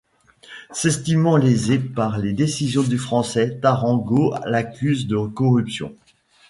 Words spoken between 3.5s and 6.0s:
Tarango l'accuse de corruption.